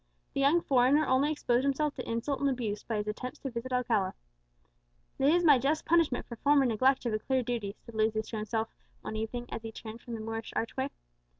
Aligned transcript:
The 0.33 0.39
young 0.39 0.61
foreigner 0.61 1.05
only 1.05 1.31
exposed 1.31 1.63
himself 1.63 1.93
to 1.93 2.09
insult 2.09 2.39
and 2.39 2.49
abuse 2.49 2.81
by 2.83 2.95
his 2.97 3.07
attempts 3.07 3.37
to 3.41 3.51
visit 3.51 3.71
Alcala. 3.71 4.15
"This 5.19 5.35
is 5.35 5.43
my 5.43 5.59
just 5.59 5.85
punishment 5.85 6.25
for 6.25 6.37
former 6.37 6.65
neglect 6.65 7.05
of 7.05 7.13
a 7.13 7.19
clear 7.19 7.43
duty," 7.43 7.75
said 7.85 7.93
Lucius 7.93 8.27
to 8.29 8.37
himself 8.37 8.67
one 9.01 9.15
evening, 9.15 9.45
as 9.51 9.61
he 9.61 9.71
turned 9.71 10.01
from 10.01 10.15
the 10.15 10.19
Moorish 10.19 10.53
archway. 10.55 10.89